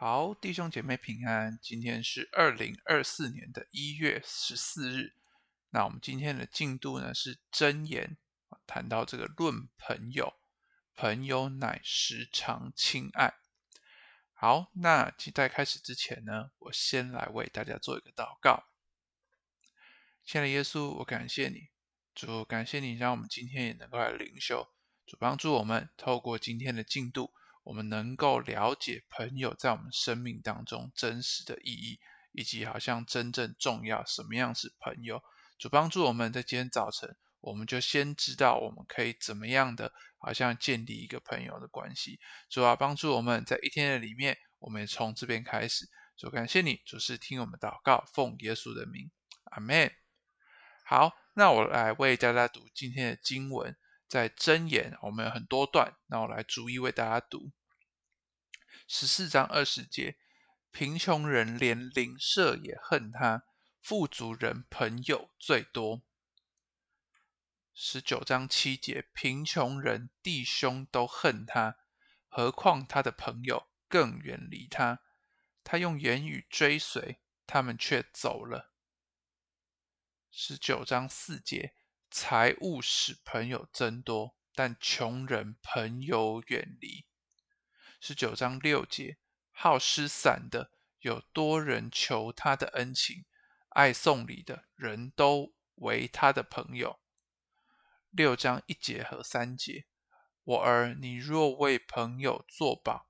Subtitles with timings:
[0.00, 1.58] 好，弟兄姐妹平安。
[1.60, 5.16] 今天是二零二四年的一月十四日。
[5.70, 8.16] 那我们今天的进度呢是箴言，
[8.64, 10.34] 谈到这个论朋友，
[10.94, 13.34] 朋友乃时常亲爱。
[14.34, 18.68] 好，那在开始之前呢，我先来为大家做一个祷告。
[20.24, 21.70] 亲爱的耶稣，我感谢你，
[22.14, 24.68] 主，感谢你让我们今天也能够来灵修，
[25.04, 27.32] 主帮助我们透过今天的进度。
[27.68, 32.00] 我们能够了解朋友在我们生命当中真实的意义，
[32.32, 35.22] 以及好像真正重要什么样是朋友。
[35.58, 42.18] 主帮助我们在今天早晨，我们就先知道我们可以怎么样的，好像建立一个朋友的关系。
[42.48, 45.86] 主啊，帮助我们在一天的里面，我们也从这边开始。
[46.16, 49.10] 主感谢你，主是听我们祷告，奉耶稣的名，
[49.50, 49.92] 阿门。
[50.86, 53.76] 好，那我来为大家读今天的经文，
[54.08, 57.52] 在箴言，我们有很多段，那我来逐一为大家读。
[58.90, 60.16] 十四章二十节，
[60.70, 63.44] 贫穷人连邻舍也恨他，
[63.82, 66.00] 富足人朋友最多。
[67.74, 71.76] 十九章七节，贫穷人弟兄都恨他，
[72.28, 75.00] 何况他的朋友更远离他。
[75.62, 78.72] 他用言语追随，他们却走了。
[80.30, 81.74] 十九章四节，
[82.10, 87.04] 财物使朋友增多，但穷人朋友远离。
[88.00, 89.18] 十九章六节，
[89.50, 93.24] 好施散的有多人求他的恩情，
[93.70, 97.00] 爱送礼的人都为他的朋友。
[98.10, 99.86] 六章一节和三节，
[100.44, 103.08] 我儿，你若为朋友作保，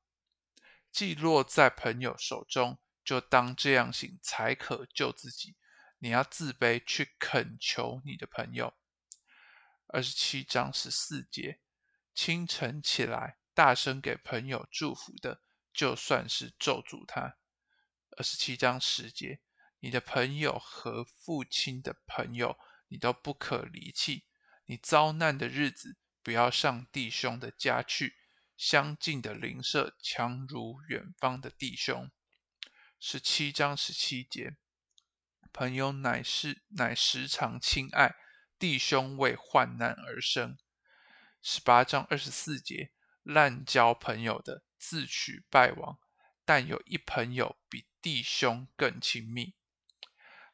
[0.90, 5.54] 既落在朋友手中，就当这样行，才可救自己。
[5.98, 8.74] 你要自卑去恳求你的朋友。
[9.88, 11.60] 二十七章十四节，
[12.14, 13.36] 清晨起来。
[13.58, 15.42] 大声给朋友祝福的，
[15.72, 17.38] 就算是咒诅他。
[18.16, 19.40] 二十七章十节，
[19.80, 22.56] 你的朋友和父亲的朋友，
[22.86, 24.26] 你都不可离弃。
[24.66, 28.14] 你遭难的日子，不要上弟兄的家去。
[28.56, 32.12] 相近的邻舍强如远方的弟兄。
[33.00, 34.56] 十七章十七节，
[35.52, 38.14] 朋友乃是乃时常亲爱，
[38.56, 40.56] 弟兄为患难而生。
[41.42, 42.92] 十八章二十四节。
[43.28, 45.98] 滥交朋友的自取败亡，
[46.46, 49.54] 但有一朋友比弟兄更亲密。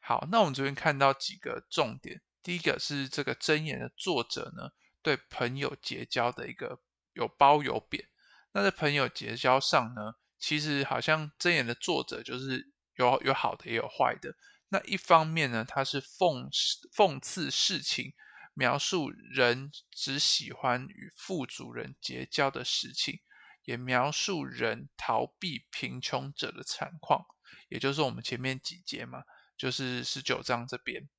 [0.01, 2.21] 好，那我们这边看到几个重点。
[2.43, 4.71] 第一个是这个箴言的作者呢，
[5.01, 6.81] 对朋友结交的一个
[7.13, 8.09] 有褒有贬。
[8.51, 14.35] 那在朋友结交上呢，其实好像箴言的作者就是有有好的也有坏的。
[14.67, 16.49] 那一方面呢，他是讽
[16.93, 18.13] 讽刺事情。
[18.57, 23.19] 描述人只喜欢与富足人结交的事情，
[23.65, 27.25] 也描述人逃避贫穷者的惨况，
[27.67, 29.25] 也就是我们前面几节嘛，
[29.57, 31.09] 就是十九章这边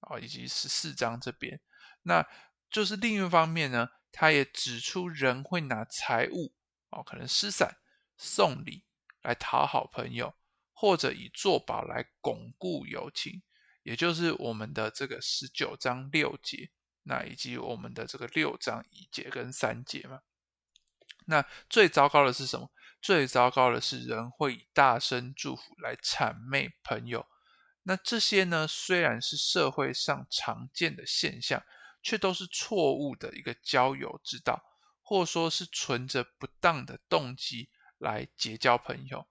[0.00, 1.60] 啊，以及十四章这边。
[2.02, 2.28] 那
[2.70, 6.52] 就是另一方面呢，他也指出人会拿财物
[6.90, 7.78] 哦，可能施散、
[8.18, 8.84] 送礼
[9.22, 10.34] 来讨好朋友，
[10.72, 13.42] 或者以作保来巩固友情，
[13.82, 16.70] 也就是我们的这个十九章六节。
[17.04, 20.20] 那以及我们的这个六章一节跟三节嘛，
[21.26, 22.70] 那最糟糕的是什么？
[23.00, 27.26] 最糟糕的是人会以大声祝福来谄媚朋友。
[27.82, 31.64] 那这些呢，虽然是社会上常见的现象，
[32.00, 34.62] 却都是错误的一个交友之道，
[35.02, 39.26] 或说是存着不当的动机来结交朋友。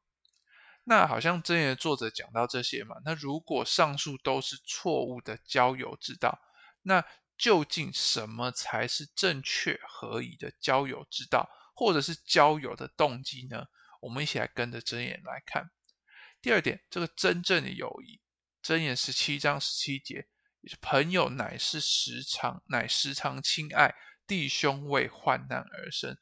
[0.84, 6.42] 那好像箴言的作者讲到这些嘛，那如果上述都是错误的交友之道，
[6.82, 7.06] 那
[7.42, 13.66] 究竟什么才是正确合宜的交友之道，或者是交友的动机呢？
[14.00, 15.72] 我们一起来跟着真言来看。
[16.40, 18.22] 第二点，这个真正的友谊，
[18.62, 20.28] 真言十七章十七节，
[20.82, 23.96] 朋友乃是时常乃时常亲爱，
[24.28, 26.16] 弟兄为患难而生。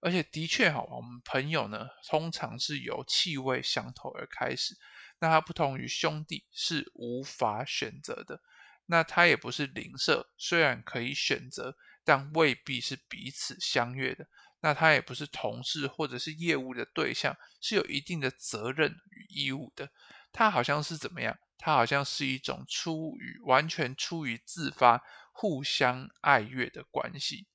[0.00, 4.74] 而且的确哈，我们朋友呢，通常是由气味相投而开始，
[5.18, 8.40] 那它不同于兄弟，是无法选择的。
[8.86, 14.26] 那他也不是邻舍，虽然可以选择，但未必是彼此相悦的。
[14.60, 19.90] 那他也不是同事或者是业务的对象，是有一定的责任与义务的。
[20.32, 21.36] 他好像是怎么样？
[21.58, 25.02] 他好像是一种出于完全出于自发、
[25.32, 27.46] 互相爱悦的关系。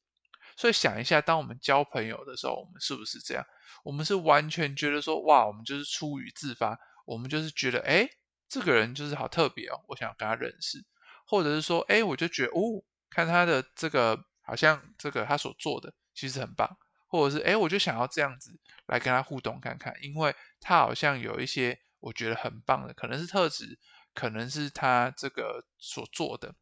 [0.55, 3.45] 所以想一下，当我们交朋友的时候，我们是不是这样？
[3.83, 8.09] 我们是完全觉得说，哇，我们就是出于自发，我们就是觉得，诶，
[8.49, 10.83] 这个人就是好特别哦，我想要跟他认识。
[11.27, 16.77] 或者是说，哎，我就觉得，哦，看他的这个，好像这个他所做的其实很棒，
[17.07, 18.57] 或者是诶，我就想要这样子
[18.87, 23.77] 来跟他互动看看，因为他好像有一些我觉得很棒的，可能是特质，
[24.13, 26.55] 可能是他这个所做的。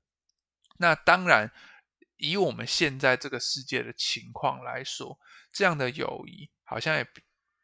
[0.78, 1.52] 那当然，
[2.18, 5.20] 以我们现在这个世界的情况来说，
[5.52, 7.08] 这样的友谊好像也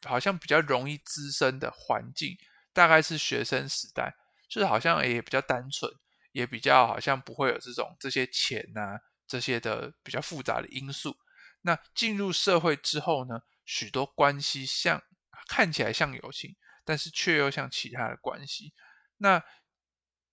[0.05, 2.37] 好像比较容易滋生的环境，
[2.73, 4.15] 大概是学生时代，
[4.47, 5.91] 就是好像也比较单纯，
[6.31, 11.15] 也比较好像不会有这种这些钱啊这些的比较复杂的因素。
[11.61, 15.01] 那进入社会之后呢，许多关系像
[15.47, 18.73] 看起来像友情，但是却又像其他的关系。
[19.17, 19.43] 那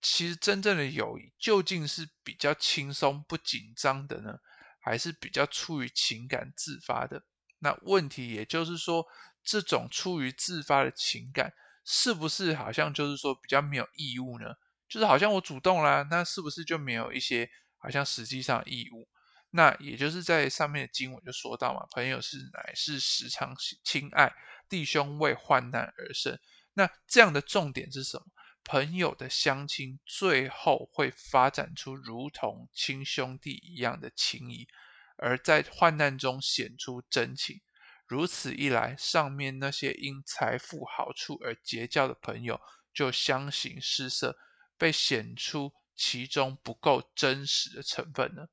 [0.00, 4.38] 其实真正的友谊究竟是比较轻松不紧张的呢，
[4.80, 7.24] 还是比较出于情感自发的？
[7.58, 9.04] 那问题也就是说，
[9.42, 11.52] 这种出于自发的情感，
[11.84, 14.54] 是不是好像就是说比较没有义务呢？
[14.88, 19.08] 就是好像我主动啦，那是不是就没有一些好像实际上义务？
[19.50, 23.55] 那也就是在上面的经文就说到嘛，朋友是乃是时常
[23.85, 24.32] 亲爱，
[24.69, 26.38] 弟兄为患难而生。
[26.75, 28.25] 那这样的重点是什么？
[28.64, 34.69] 朋友的相亲最后会发展出如同亲兄弟一样的情谊，
[35.17, 37.62] 而在患难中显出真情。
[38.06, 42.61] 如此一来，上面那些因财富好处而结交的朋友
[42.93, 44.37] 就相形失色，
[44.78, 48.46] 被显出其中不够真实的成分呢？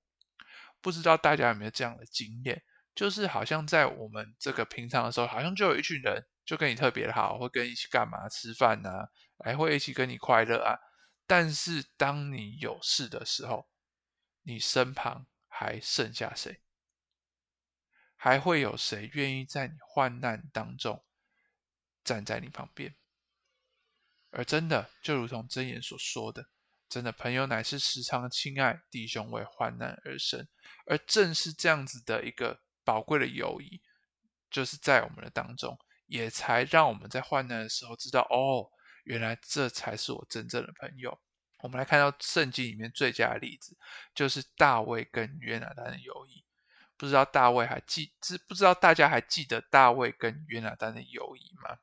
[0.81, 2.63] 不知道大家有没有这样的经验，
[2.93, 9.07] 就是好像在我们这个平常的时候，好像就有一群人就跟你特别的好，会跟你一起干嘛吃饭呐、
[9.43, 10.77] 还会一起跟你快乐啊。
[11.27, 13.67] 但是当你有事的时候，
[14.43, 16.61] 你身旁还剩下谁？
[18.15, 21.03] 还会有谁愿意在你患难当中
[22.03, 22.95] 站在你旁边？
[24.35, 26.45] 而真的，就如同箴言所说的。
[26.87, 30.47] 真的，朋友乃是时常亲爱，弟兄为患难而生，
[30.85, 33.81] 而正是这样子的一个宝贵的友谊，
[34.51, 38.69] 就是在我们的当中，也才让我们在患难的时候知道，哦，
[39.05, 41.17] 原来这才是我真正的朋友。
[41.61, 43.75] 我们来看到圣经里面最佳的例子，
[44.13, 46.45] 就是大卫跟约拿单的友谊。
[46.97, 51.79] 不知道大卫还记，知不知道大家还记得大卫跟约拿单的友谊吗？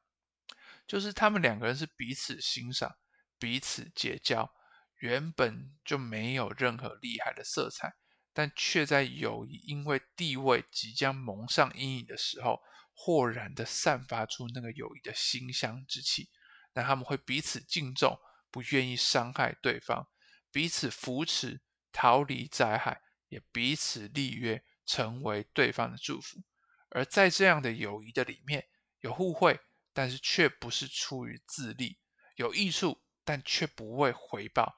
[0.86, 2.96] 就是他们两个人是彼此欣赏，
[3.38, 4.52] 彼此结交。
[4.98, 7.92] 原本就没有任何厉害的色彩，
[8.32, 12.60] 但却在友谊因为地位即将蒙上阴影的时候，
[12.94, 16.30] 豁然的散发出那个友谊的馨香之气。
[16.74, 18.16] 那他们会彼此敬重，
[18.52, 20.06] 不愿意伤害对方，
[20.52, 26.44] 彼此扶持，逃离灾害，也彼此立约，成为对方的祝福。
[26.90, 28.68] 而在这样的友谊的里面，
[29.00, 29.58] 有互惠，
[29.92, 31.98] 但是却不是出于自利；
[32.36, 34.74] 有益处，但却不为回报。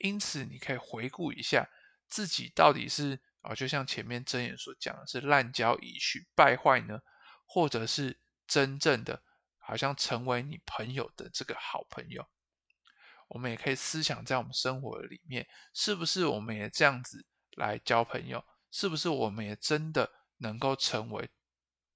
[0.00, 1.68] 因此，你可以回顾一下
[2.08, 7.00] 自己到底是啊，就像前面箴言所讲的是滥交已去败坏呢，
[7.44, 9.22] 或者是真正的
[9.58, 12.26] 好像成为你朋友的这个好朋友。
[13.28, 17.26] 我们也可以思想在我们生活里面，是不是我们也这样子
[17.56, 18.44] 来交朋友？
[18.70, 21.30] 是不是我们也真的能够成为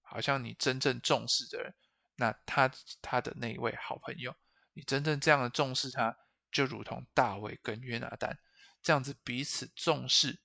[0.00, 1.74] 好像你真正重视的人？
[2.20, 2.70] 那他
[3.00, 4.37] 他的那一位好朋友，
[4.75, 6.14] 你真正这样的重视他？
[6.52, 8.37] 就如同大卫跟约拿单
[8.82, 10.43] 这样子彼此重视，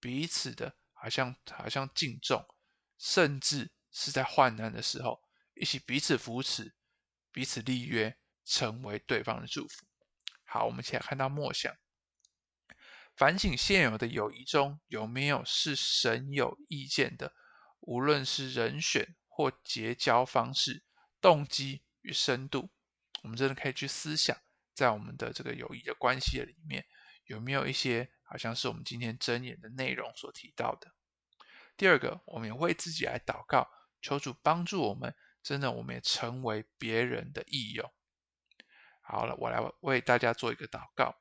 [0.00, 2.42] 彼此的好像好像敬重，
[2.98, 5.20] 甚至是在患难的时候
[5.54, 6.74] 一起彼此扶持，
[7.30, 9.84] 彼此立约，成为对方的祝福。
[10.44, 11.76] 好，我们一起来看到默想，
[13.14, 17.34] 反省现有的友谊中有没有是神有意见的，
[17.80, 20.82] 无论是人选或结交方式、
[21.22, 22.68] 动机与深度，
[23.22, 24.36] 我们真的可以去思想。
[24.74, 26.84] 在我们的这个友谊的关系里面，
[27.24, 30.92] 有没有一些好像是我们今天箴言的内容所提到的？
[31.76, 37.92] 第二个，我们也为自己来祷告，求主帮助我们，真的我们也成为别人的益友。
[39.00, 41.20] 好了，我来为大家做一个祷告。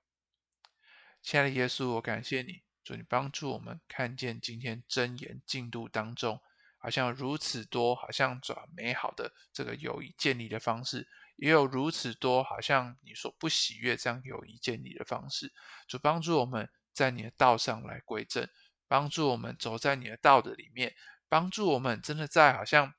[1.22, 6.42] 亲爱的耶稣，我感谢你，祝你帮助我们看见今天箴言进度当中，
[6.82, 11.08] 好像如此多，好像转美好的这个友谊建立的方式。
[11.38, 15.52] 也有如此多，好像你所不喜悦这样友谊建立的方式，
[15.88, 18.48] 主帮助我们在你的道上来归正，
[18.88, 20.94] 帮助我们走在你的道的里面，
[21.30, 22.94] 帮助我们真的在好像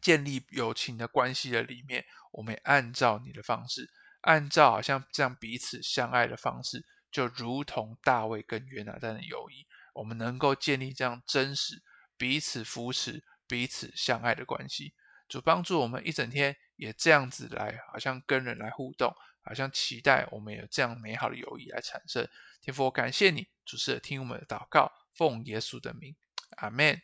[0.00, 3.90] 建立友情的关系的里面，我们按照你的方式，
[4.22, 11.82] 按照好像这样彼此相爱的方式，就如同大卫跟约拿单的友谊，我们能够建立这样真实、
[12.18, 14.92] 彼此扶持、彼此相爱的关系。
[15.28, 22.28] 主帮助我们一整天也这样子来，好像跟人来互动，好像期待我们有这样美好的友谊来产生。
[22.60, 26.16] 天父，我感谢你，主是听我们的祷告，奉耶稣的名，
[26.56, 27.00] 阿门。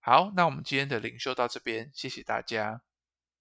[0.00, 2.82] 好，那我们今天的领袖到这边，谢谢大家。